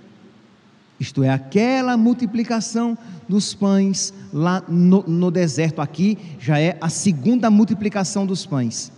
Isto 0.98 1.22
é, 1.22 1.28
aquela 1.28 1.94
multiplicação 1.94 2.96
dos 3.28 3.52
pães 3.52 4.14
lá 4.32 4.64
no, 4.66 5.02
no 5.02 5.30
deserto, 5.30 5.82
aqui 5.82 6.16
já 6.40 6.58
é 6.58 6.78
a 6.80 6.88
segunda 6.88 7.50
multiplicação 7.50 8.24
dos 8.24 8.46
pães. 8.46 8.90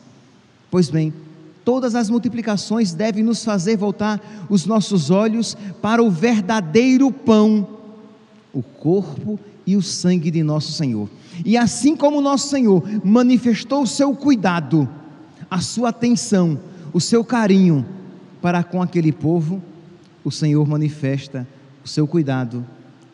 Pois 0.71 0.89
bem, 0.89 1.13
todas 1.65 1.97
as 1.97 2.09
multiplicações 2.09 2.95
devem 2.95 3.25
nos 3.25 3.45
fazer 3.45 3.77
voltar 3.77 4.23
os 4.49 4.65
nossos 4.65 5.11
olhos 5.11 5.57
para 5.83 6.01
o 6.05 6.09
verdadeiro 6.09 7.11
pão, 7.11 7.67
o 8.53 8.63
corpo 8.63 9.41
e 9.51 9.54
o 9.67 9.83
sangue 9.83 10.31
de 10.31 10.43
nosso 10.43 10.73
Senhor. 10.73 11.09
E 11.45 11.57
assim 11.57 11.97
como 11.97 12.21
nosso 12.21 12.49
Senhor 12.49 12.83
manifestou 13.05 13.83
o 13.83 13.87
seu 13.87 14.15
cuidado, 14.15 14.89
a 15.51 15.61
sua 15.61 15.89
atenção, 15.89 16.59
o 16.93 17.01
seu 17.01 17.25
carinho 17.25 17.87
para 18.43 18.63
com 18.63 18.83
aquele 18.83 19.11
povo, 19.11 19.63
o 20.23 20.31
Senhor 20.31 20.67
manifesta 20.67 21.47
o 21.85 21.89
seu 21.89 22.07
cuidado, 22.07 22.65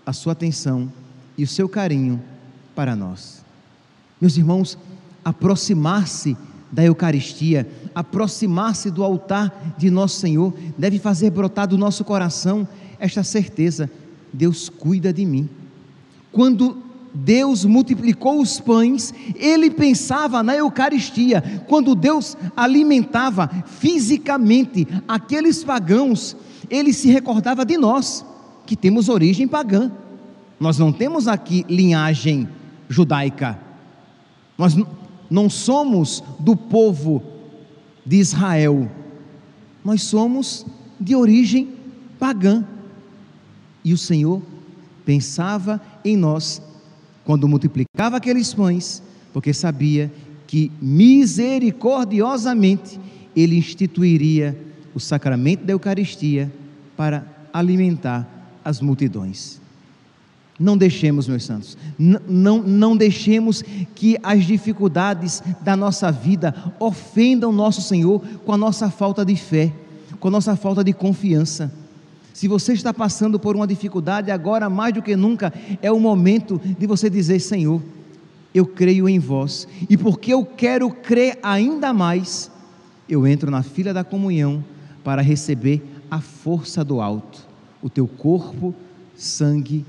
a 0.04 0.12
sua 0.12 0.32
atenção 0.32 0.92
e 1.38 1.44
o 1.44 1.46
seu 1.46 1.68
carinho 1.68 2.20
para 2.74 2.96
nós. 2.96 3.44
Meus 4.20 4.36
irmãos, 4.36 4.76
aproximar-se 5.24 6.36
da 6.70 6.84
Eucaristia, 6.84 7.68
aproximar-se 7.94 8.90
do 8.90 9.02
altar 9.02 9.74
de 9.76 9.90
nosso 9.90 10.20
Senhor, 10.20 10.54
deve 10.78 10.98
fazer 10.98 11.30
brotar 11.30 11.66
do 11.66 11.78
nosso 11.78 12.04
coração 12.04 12.66
esta 12.98 13.24
certeza: 13.24 13.90
Deus 14.32 14.68
cuida 14.68 15.12
de 15.12 15.24
mim. 15.24 15.48
Quando 16.32 16.76
Deus 17.12 17.64
multiplicou 17.64 18.40
os 18.40 18.60
pães, 18.60 19.12
ele 19.34 19.70
pensava 19.70 20.42
na 20.42 20.54
Eucaristia. 20.54 21.64
Quando 21.66 21.94
Deus 21.94 22.36
alimentava 22.56 23.50
fisicamente 23.66 24.86
aqueles 25.08 25.64
pagãos, 25.64 26.36
ele 26.68 26.92
se 26.92 27.10
recordava 27.10 27.64
de 27.64 27.76
nós, 27.76 28.24
que 28.64 28.76
temos 28.76 29.08
origem 29.08 29.48
pagã. 29.48 29.90
Nós 30.58 30.78
não 30.78 30.92
temos 30.92 31.26
aqui 31.26 31.64
linhagem 31.68 32.48
judaica. 32.88 33.58
Nós 34.56 34.76
não 35.28 35.50
somos 35.50 36.22
do 36.38 36.54
povo 36.54 37.22
de 38.04 38.16
Israel. 38.16 38.90
Nós 39.84 40.02
somos 40.02 40.66
de 41.00 41.16
origem 41.16 41.70
pagã. 42.18 42.64
E 43.84 43.92
o 43.92 43.98
Senhor 43.98 44.42
pensava 45.04 45.80
em 46.04 46.16
nós 46.16 46.60
quando 47.24 47.48
multiplicava 47.48 48.16
aqueles 48.16 48.52
pães, 48.52 49.02
porque 49.32 49.52
sabia 49.52 50.12
que 50.46 50.72
misericordiosamente 50.80 52.98
ele 53.36 53.56
instituiria 53.56 54.58
o 54.94 54.98
sacramento 54.98 55.64
da 55.64 55.72
Eucaristia 55.72 56.52
para 56.96 57.24
alimentar 57.52 58.28
as 58.64 58.80
multidões. 58.80 59.60
Não 60.58 60.76
deixemos, 60.76 61.26
meus 61.26 61.44
santos, 61.44 61.78
não, 61.98 62.62
não 62.62 62.96
deixemos 62.96 63.62
que 63.94 64.18
as 64.22 64.44
dificuldades 64.44 65.42
da 65.62 65.74
nossa 65.74 66.12
vida 66.12 66.54
ofendam 66.78 67.50
nosso 67.50 67.80
Senhor 67.80 68.20
com 68.44 68.52
a 68.52 68.58
nossa 68.58 68.90
falta 68.90 69.24
de 69.24 69.36
fé, 69.36 69.72
com 70.18 70.28
a 70.28 70.32
nossa 70.32 70.54
falta 70.56 70.84
de 70.84 70.92
confiança. 70.92 71.72
Se 72.32 72.48
você 72.48 72.72
está 72.72 72.92
passando 72.92 73.38
por 73.38 73.56
uma 73.56 73.66
dificuldade, 73.66 74.30
agora 74.30 74.70
mais 74.70 74.94
do 74.94 75.02
que 75.02 75.16
nunca 75.16 75.52
é 75.82 75.90
o 75.90 76.00
momento 76.00 76.60
de 76.78 76.86
você 76.86 77.10
dizer: 77.10 77.40
Senhor, 77.40 77.82
eu 78.54 78.66
creio 78.66 79.08
em 79.08 79.18
vós, 79.18 79.66
e 79.88 79.96
porque 79.96 80.32
eu 80.32 80.44
quero 80.44 80.90
crer 80.90 81.38
ainda 81.42 81.92
mais, 81.92 82.50
eu 83.08 83.26
entro 83.26 83.50
na 83.50 83.62
fila 83.62 83.92
da 83.92 84.04
comunhão 84.04 84.64
para 85.04 85.22
receber 85.22 85.82
a 86.10 86.20
força 86.20 86.84
do 86.84 87.00
alto, 87.00 87.46
o 87.82 87.88
teu 87.88 88.06
corpo, 88.06 88.74
sangue, 89.16 89.84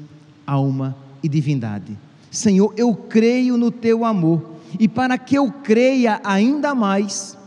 alma 0.46 0.96
e 1.24 1.30
divindade. 1.30 1.98
Senhor, 2.30 2.74
eu 2.78 2.94
creio 2.94 3.58
no 3.58 3.72
teu 3.72 4.06
amor, 4.06 4.52
e 4.80 4.88
para 4.88 5.18
que 5.18 5.36
eu 5.36 5.52
creia 5.52 6.22
ainda 6.24 6.76
mais, 6.76 7.38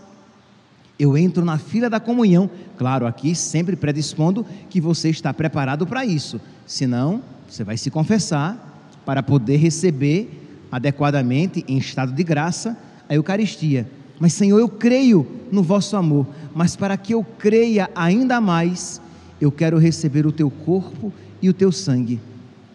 eu 0.98 1.16
entro 1.18 1.44
na 1.44 1.58
fila 1.58 1.90
da 1.90 1.98
comunhão, 1.98 2.48
claro, 2.76 3.06
aqui 3.06 3.34
sempre 3.34 3.74
predispondo 3.76 4.46
que 4.70 4.80
você 4.80 5.10
está 5.10 5.34
preparado 5.34 5.86
para 5.86 6.04
isso, 6.04 6.40
senão 6.66 7.22
você 7.48 7.64
vai 7.64 7.76
se 7.76 7.90
confessar 7.90 8.92
para 9.04 9.22
poder 9.22 9.56
receber 9.56 10.40
adequadamente, 10.70 11.64
em 11.68 11.78
estado 11.78 12.12
de 12.12 12.24
graça, 12.24 12.76
a 13.08 13.14
Eucaristia. 13.14 13.88
Mas, 14.18 14.32
Senhor, 14.32 14.58
eu 14.58 14.68
creio 14.68 15.26
no 15.52 15.62
vosso 15.62 15.96
amor, 15.96 16.26
mas 16.54 16.74
para 16.74 16.96
que 16.96 17.14
eu 17.14 17.24
creia 17.38 17.90
ainda 17.94 18.40
mais, 18.40 19.00
eu 19.40 19.52
quero 19.52 19.78
receber 19.78 20.26
o 20.26 20.32
teu 20.32 20.50
corpo 20.50 21.12
e 21.42 21.48
o 21.48 21.52
teu 21.52 21.70
sangue. 21.70 22.20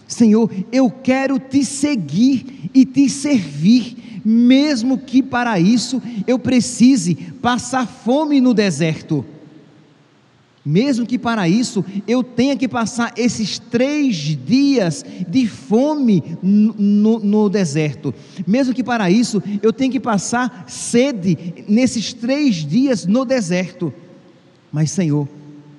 Senhor, 0.08 0.50
eu 0.72 0.90
quero 0.90 1.40
te 1.40 1.64
seguir 1.64 2.70
e 2.74 2.86
te 2.86 3.10
servir, 3.10 3.98
mesmo 4.24 4.98
que 4.98 5.22
para 5.22 5.60
isso 5.60 6.02
eu 6.28 6.38
precise 6.38 7.16
passar 7.42 7.88
fome 7.88 8.40
no 8.40 8.54
deserto. 8.54 9.26
Mesmo 10.66 11.06
que 11.06 11.18
para 11.18 11.48
isso 11.48 11.84
eu 12.08 12.22
tenha 12.22 12.56
que 12.56 12.68
passar 12.68 13.14
esses 13.18 13.58
três 13.58 14.16
dias 14.16 15.06
de 15.28 15.48
fome 15.48 16.38
no, 16.44 17.20
no, 17.20 17.50
deserto, 17.50 18.14
mesmo 18.46 18.74
que 18.74 18.84
para 18.84 19.10
isso 19.10 19.42
eu 19.64 19.72
tenha 19.72 19.92
que 19.92 20.00
passar 20.00 20.66
sede 20.68 21.56
nesses 21.68 22.14
três 22.14 22.58
dias 22.58 23.06
no 23.06 23.24
deserto, 23.24 23.94
mas 24.72 24.92
Senhor, 24.92 25.28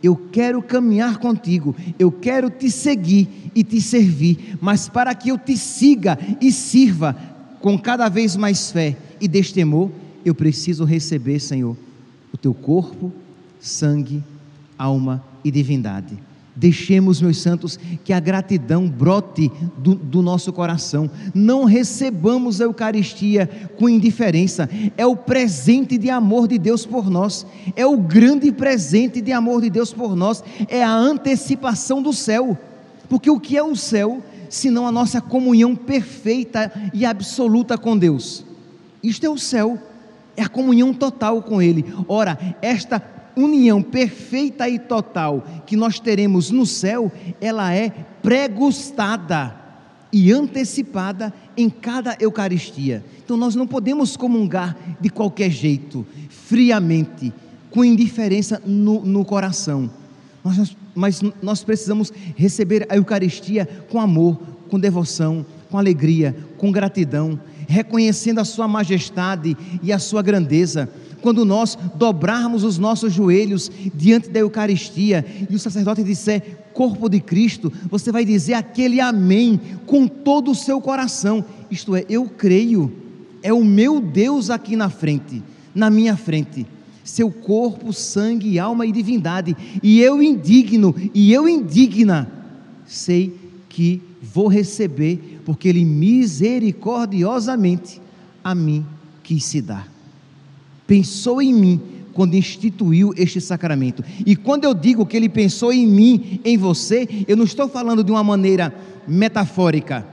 eu 0.03 0.17
quero 0.17 0.63
caminhar 0.63 1.19
contigo, 1.19 1.77
eu 1.99 2.11
quero 2.11 2.49
te 2.49 2.71
seguir 2.71 3.29
e 3.55 3.63
te 3.63 3.81
servir, 3.81 4.57
mas 4.61 4.89
para 4.89 5.15
que 5.15 5.29
eu 5.29 5.39
te 5.39 5.57
siga 5.57 6.19
e 6.41 6.51
sirva 6.51 7.17
com 7.61 7.79
cada 7.79 8.09
vez 8.09 8.37
mais 8.37 8.71
fé 8.71 8.97
e 9.21 9.29
destemor, 9.29 9.91
eu 10.25 10.35
preciso 10.35 10.85
receber, 10.85 11.41
Senhor, 11.41 11.77
o 12.33 12.37
teu 12.37 12.55
corpo, 12.55 13.13
sangue 13.61 14.23
alma 14.79 15.23
e 15.45 15.51
divindade. 15.51 16.19
Deixemos, 16.57 17.23
meus 17.23 17.39
santos, 17.39 17.79
que 18.05 18.13
a 18.13 18.21
gratidão 18.21 18.89
brote 18.89 19.51
do, 19.79 19.95
do, 19.95 20.21
nosso 20.21 20.53
coração. 20.53 21.09
Não 21.33 21.65
recebamos 21.65 22.61
a 22.61 22.65
Eucaristia 22.65 23.49
com 23.79 23.89
indiferença. 23.89 24.69
É 24.97 25.07
o 25.07 25.17
presente 25.17 25.97
de 25.97 26.11
amor 26.11 26.49
de 26.49 26.59
Deus 26.59 26.85
por 26.85 27.09
nós. 27.09 27.47
É 27.77 27.87
o 27.87 27.97
grande 27.97 28.51
presente 28.53 29.21
de 29.21 29.33
amor 29.33 29.63
de 29.63 29.71
Deus 29.71 29.93
por 29.93 30.17
nós. 30.17 30.43
É 30.69 30.83
a 30.83 30.93
antecipação 30.93 32.03
do 32.03 32.13
céu. 32.13 32.59
Porque 33.09 33.31
o 33.31 33.41
que 33.41 33.57
é 33.57 33.63
o 33.63 33.75
céu, 33.75 34.23
senão 34.51 34.87
a 34.87 34.93
nossa 34.93 35.21
comunhão 35.21 35.75
perfeita 35.75 36.71
e 36.93 37.07
absoluta 37.07 37.79
com 37.79 37.97
Deus? 37.97 38.45
Isto 39.03 39.25
é 39.25 39.31
o 39.31 39.39
céu. 39.39 39.79
É 40.37 40.43
a 40.43 40.49
comunhão 40.49 40.93
total 40.93 41.43
com 41.43 41.63
Ele. 41.63 41.85
Ora, 42.07 42.39
esta 42.61 43.03
união 43.37 43.83
perfeita 43.83 44.69
e 44.69 44.79
total 44.79 45.45
que 45.67 45.77
nós 45.77 45.99
teremos 45.99 46.51
no 46.51 46.67
céu, 46.67 47.11
ela 47.41 47.73
é 47.73 47.91
pregustada 48.23 49.57
e 50.13 50.33
antecipada 50.33 51.33
em 51.57 51.71
cada 51.71 52.17
Eucaristia. 52.21 53.05
Então 53.25 53.37
nós 53.37 53.55
não 53.55 53.67
podemos 53.67 54.17
comungar 54.17 54.77
de 55.01 55.09
qualquer 55.09 55.51
jeito, 55.51 56.07
friamente, 56.29 57.33
com 57.71 57.85
indiferença 57.85 58.61
no, 58.67 59.05
no 59.05 59.25
coração. 59.25 59.91
Nós, 60.45 60.77
mas 60.95 61.21
nós 61.43 61.63
precisamos 61.63 62.13
receber 62.37 62.87
a 62.89 62.97
Eucaristia 62.97 63.69
com 63.91 64.01
amor, 64.01 64.39
com 64.69 64.79
devoção, 64.79 65.45
com 65.71 65.79
alegria, 65.79 66.35
com 66.57 66.73
gratidão, 66.73 67.39
reconhecendo 67.69 68.39
a 68.39 68.45
Sua 68.45 68.67
majestade 68.67 69.57
e 69.83 69.93
a 69.93 69.99
Sua 69.99 70.23
grandeza 70.23 70.89
quando 71.21 71.45
nós 71.45 71.79
dobrarmos 71.95 72.65
os 72.65 72.79
nossos 72.79 73.13
joelhos 73.13 73.71
diante 73.95 74.31
da 74.31 74.41
Eucaristia 74.41 75.25
e 75.49 75.55
o 75.55 75.59
sacerdote 75.59 76.03
disser 76.03 76.59
corpo 76.73 77.09
de 77.09 77.21
Cristo, 77.21 77.73
você 77.91 78.11
vai 78.11 78.25
dizer 78.25 78.55
aquele 78.55 79.01
amém 79.01 79.61
com 79.87 80.07
todo 80.07 80.51
o 80.51 80.55
seu 80.55 80.81
coração. 80.81 81.45
Isto 81.71 81.95
é, 81.95 82.05
eu 82.09 82.27
creio, 82.27 82.93
é 83.43 83.53
o 83.53 83.65
meu 83.65 84.01
Deus 84.01 84.51
aqui 84.51 84.77
na 84.77 84.89
frente, 84.89 85.43
na 85.75 85.91
minha 85.91 86.17
frente. 86.17 86.67
Seu 87.05 87.31
corpo, 87.31 87.93
sangue, 87.93 88.59
alma 88.59 88.87
e 88.87 88.93
divindade. 88.93 89.55
E 89.83 90.01
eu 90.01 90.23
indigno, 90.23 90.95
e 91.15 91.33
eu 91.33 91.49
indigna, 91.49 92.31
sei 92.87 93.35
que 93.69 94.03
vou 94.21 94.49
receber, 94.49 95.41
porque 95.45 95.69
Ele 95.69 95.85
misericordiosamente 95.85 98.01
a 98.43 98.55
mim 98.55 98.85
quis 99.23 99.45
se 99.45 99.61
dar 99.61 100.01
pensou 100.91 101.41
em 101.41 101.55
mim 101.55 101.81
quando 102.13 102.35
instituiu 102.35 103.15
este 103.17 103.41
sacramento. 103.41 104.03
E 104.27 104.35
quando 104.35 104.65
eu 104.65 104.75
digo 104.75 105.07
que 105.07 105.17
ele 105.17 105.29
pensou 105.29 105.73
em 105.73 105.87
mim, 105.87 106.41
em 106.45 106.59
você, 106.59 107.09
eu 107.29 107.37
não 107.37 107.45
estou 107.45 107.69
falando 107.69 108.03
de 108.03 108.11
uma 108.11 108.25
maneira 108.25 108.75
metafórica, 109.07 110.05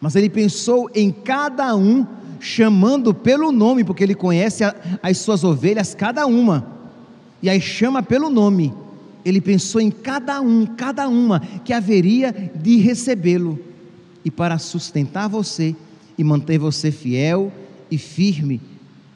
mas 0.00 0.16
ele 0.16 0.28
pensou 0.28 0.90
em 0.92 1.12
cada 1.12 1.76
um, 1.76 2.04
chamando 2.44 3.14
pelo 3.14 3.50
nome, 3.50 3.82
porque 3.82 4.04
ele 4.04 4.14
conhece 4.14 4.62
a, 4.62 4.74
as 5.02 5.16
suas 5.16 5.42
ovelhas, 5.42 5.94
cada 5.94 6.26
uma, 6.26 6.66
e 7.42 7.48
aí 7.48 7.58
chama 7.58 8.02
pelo 8.02 8.28
nome. 8.28 8.74
Ele 9.24 9.40
pensou 9.40 9.80
em 9.80 9.90
cada 9.90 10.42
um, 10.42 10.66
cada 10.66 11.08
uma 11.08 11.40
que 11.40 11.72
haveria 11.72 12.52
de 12.54 12.76
recebê-lo, 12.76 13.58
e 14.22 14.30
para 14.30 14.58
sustentar 14.58 15.26
você 15.26 15.74
e 16.18 16.22
manter 16.22 16.58
você 16.58 16.92
fiel 16.92 17.50
e 17.90 17.96
firme 17.96 18.60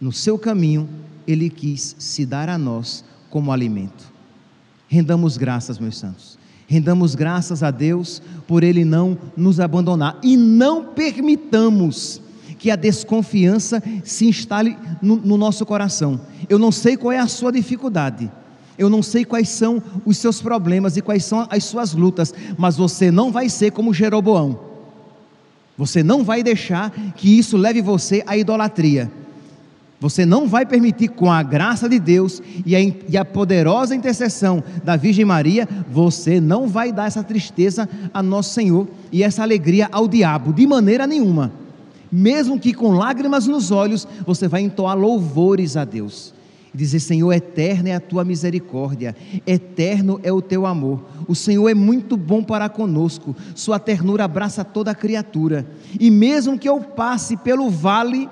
no 0.00 0.10
seu 0.10 0.38
caminho, 0.38 0.88
ele 1.26 1.50
quis 1.50 1.94
se 1.98 2.24
dar 2.24 2.48
a 2.48 2.56
nós 2.56 3.04
como 3.28 3.52
alimento. 3.52 4.10
Rendamos 4.88 5.36
graças, 5.36 5.78
meus 5.78 5.98
santos. 5.98 6.38
Rendamos 6.66 7.14
graças 7.14 7.62
a 7.62 7.70
Deus 7.70 8.22
por 8.46 8.64
Ele 8.64 8.84
não 8.84 9.18
nos 9.36 9.60
abandonar 9.60 10.18
e 10.22 10.36
não 10.36 10.84
permitamos 10.84 12.22
que 12.58 12.70
a 12.70 12.76
desconfiança 12.76 13.82
se 14.04 14.26
instale 14.26 14.76
no, 15.00 15.16
no, 15.16 15.36
nosso 15.36 15.64
coração. 15.64 16.20
Eu 16.48 16.58
não 16.58 16.72
sei 16.72 16.96
qual 16.96 17.12
é 17.12 17.18
a 17.18 17.26
sua 17.26 17.52
dificuldade, 17.52 18.30
eu 18.76 18.90
não 18.90 19.02
sei 19.02 19.24
quais 19.24 19.48
são 19.48 19.82
os 20.04 20.18
seus 20.18 20.40
problemas 20.40 20.96
e 20.96 21.02
quais 21.02 21.24
são 21.24 21.46
as 21.50 21.64
suas 21.64 21.94
lutas, 21.94 22.34
mas 22.56 22.76
você 22.76 23.10
não 23.10 23.30
vai 23.30 23.48
ser 23.48 23.70
como 23.72 23.94
Jeroboão. 23.94 24.58
Você 25.76 26.02
não 26.02 26.24
vai 26.24 26.42
deixar 26.42 26.90
que 27.14 27.38
isso 27.38 27.56
leve 27.56 27.80
você 27.80 28.22
à 28.26 28.36
idolatria. 28.36 29.10
Você 30.00 30.24
não 30.24 30.46
vai 30.46 30.64
permitir, 30.64 31.08
com 31.08 31.30
a 31.30 31.42
graça 31.42 31.88
de 31.88 31.98
Deus 31.98 32.40
e 32.64 32.76
a, 32.76 32.80
e 32.80 33.16
a, 33.16 33.24
poderosa 33.24 33.96
intercessão 33.96 34.62
da 34.84 34.94
Virgem 34.96 35.24
Maria, 35.24 35.68
você 35.90 36.40
não 36.40 36.68
vai 36.68 36.92
dar 36.92 37.06
essa 37.06 37.22
tristeza 37.22 37.88
a 38.14 38.22
Nosso 38.22 38.54
Senhor 38.54 38.86
e 39.10 39.24
essa 39.24 39.42
alegria 39.42 39.88
ao 39.90 40.06
diabo, 40.06 40.52
de 40.52 40.66
maneira 40.68 41.04
nenhuma. 41.04 41.50
Mesmo 42.10 42.58
que 42.58 42.72
com 42.72 42.92
lágrimas 42.92 43.46
nos 43.46 43.70
olhos, 43.70 44.06
você 44.26 44.48
vai 44.48 44.62
entoar 44.62 44.96
louvores 44.96 45.76
a 45.76 45.84
Deus. 45.84 46.34
E 46.72 46.76
dizer: 46.76 47.00
Senhor, 47.00 47.32
eterna 47.32 47.90
é 47.90 47.94
a 47.94 48.00
tua 48.00 48.24
misericórdia, 48.24 49.16
eterno 49.46 50.20
é 50.22 50.32
o 50.32 50.42
teu 50.42 50.66
amor. 50.66 51.02
O 51.26 51.34
Senhor 51.34 51.68
é 51.68 51.74
muito 51.74 52.16
bom 52.16 52.42
para 52.42 52.68
conosco, 52.68 53.34
sua 53.54 53.78
ternura 53.78 54.24
abraça 54.24 54.64
toda 54.64 54.94
criatura. 54.94 55.66
E 55.98 56.10
mesmo 56.10 56.58
que 56.58 56.68
eu 56.68 56.80
passe 56.80 57.36
pelo 57.36 57.70
vale 57.70 58.28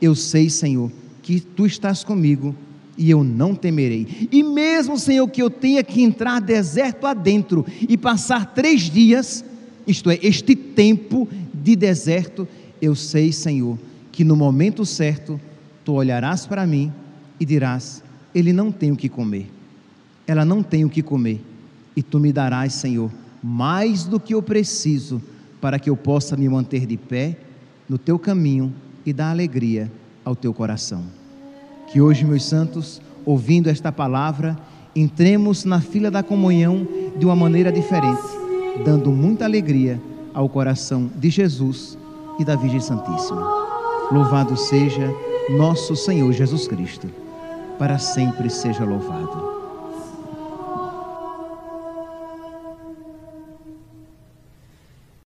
eu 0.00 0.14
sei, 0.14 0.48
Senhor, 0.48 0.90
que 1.22 1.40
tu 1.40 1.66
estás 1.66 2.04
comigo 2.04 2.54
e 2.96 3.10
eu 3.10 3.22
não 3.22 3.54
temerei. 3.54 4.28
E 4.30 4.42
mesmo, 4.42 4.98
Senhor, 4.98 5.28
que 5.28 5.42
eu 5.42 5.50
tenha 5.50 5.82
que 5.82 6.02
entrar 6.02 6.40
deserto 6.40 7.06
adentro 7.06 7.66
e 7.88 7.96
passar 7.96 8.54
três 8.54 8.82
dias, 8.82 9.44
isto 9.86 10.10
é, 10.10 10.18
este 10.22 10.54
tempo 10.54 11.28
de 11.52 11.74
deserto, 11.74 12.46
eu 12.80 12.94
sei, 12.94 13.32
Senhor, 13.32 13.78
que 14.12 14.24
no 14.24 14.36
momento 14.36 14.84
certo 14.84 15.40
tu 15.84 15.92
olharás 15.94 16.46
para 16.46 16.66
mim 16.66 16.92
e 17.38 17.44
dirás: 17.44 18.02
Ele 18.34 18.52
não 18.52 18.72
tem 18.72 18.92
o 18.92 18.96
que 18.96 19.08
comer, 19.08 19.50
ela 20.26 20.44
não 20.44 20.62
tem 20.62 20.84
o 20.84 20.90
que 20.90 21.02
comer, 21.02 21.40
e 21.96 22.02
tu 22.02 22.18
me 22.18 22.32
darás, 22.32 22.74
Senhor, 22.74 23.10
mais 23.42 24.04
do 24.04 24.18
que 24.18 24.34
eu 24.34 24.42
preciso 24.42 25.22
para 25.60 25.78
que 25.78 25.90
eu 25.90 25.96
possa 25.96 26.36
me 26.36 26.48
manter 26.48 26.86
de 26.86 26.96
pé 26.96 27.36
no 27.88 27.98
teu 27.98 28.18
caminho 28.18 28.72
e 29.04 29.12
dá 29.12 29.30
alegria 29.30 29.90
ao 30.24 30.36
teu 30.36 30.52
coração. 30.52 31.04
Que 31.90 32.00
hoje, 32.00 32.24
meus 32.24 32.44
santos, 32.44 33.00
ouvindo 33.24 33.68
esta 33.68 33.90
palavra, 33.90 34.58
entremos 34.94 35.64
na 35.64 35.80
fila 35.80 36.10
da 36.10 36.22
comunhão 36.22 36.86
de 37.18 37.24
uma 37.24 37.34
maneira 37.34 37.72
diferente, 37.72 38.22
dando 38.84 39.10
muita 39.10 39.44
alegria 39.44 40.00
ao 40.34 40.48
coração 40.48 41.10
de 41.16 41.30
Jesus 41.30 41.96
e 42.38 42.44
da 42.44 42.56
Virgem 42.56 42.80
Santíssima. 42.80 43.40
Louvado 44.10 44.56
seja 44.56 45.12
nosso 45.50 45.96
Senhor 45.96 46.32
Jesus 46.32 46.68
Cristo, 46.68 47.08
para 47.78 47.98
sempre 47.98 48.48
seja 48.48 48.84
louvado. 48.84 49.57